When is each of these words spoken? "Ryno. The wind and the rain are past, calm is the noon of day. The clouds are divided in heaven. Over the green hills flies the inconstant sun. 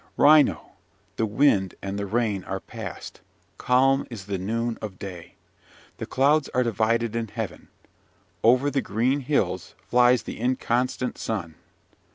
"Ryno. 0.17 0.71
The 1.17 1.27
wind 1.27 1.75
and 1.79 1.99
the 1.99 2.07
rain 2.07 2.43
are 2.45 2.59
past, 2.59 3.21
calm 3.59 4.07
is 4.09 4.25
the 4.25 4.39
noon 4.39 4.79
of 4.81 4.97
day. 4.97 5.35
The 5.97 6.07
clouds 6.07 6.49
are 6.55 6.63
divided 6.63 7.15
in 7.15 7.27
heaven. 7.27 7.67
Over 8.43 8.71
the 8.71 8.81
green 8.81 9.19
hills 9.19 9.75
flies 9.77 10.23
the 10.23 10.39
inconstant 10.41 11.19
sun. 11.19 11.53